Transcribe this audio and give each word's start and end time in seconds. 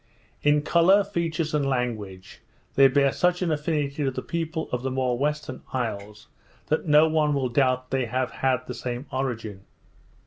In 0.41 0.63
colour, 0.63 1.03
features, 1.03 1.53
and 1.53 1.63
language, 1.63 2.41
they 2.73 2.87
bear 2.87 3.11
such 3.11 3.43
an 3.43 3.51
affinity 3.51 4.03
to 4.05 4.09
the 4.09 4.23
people 4.23 4.67
of 4.71 4.81
the 4.81 4.89
more 4.89 5.15
western 5.15 5.61
isles, 5.73 6.27
that 6.69 6.87
no 6.87 7.07
one 7.07 7.35
will 7.35 7.49
doubt 7.49 7.91
they 7.91 8.07
have 8.07 8.31
had 8.31 8.65
the 8.65 8.73
same 8.73 9.05
origin. 9.11 9.61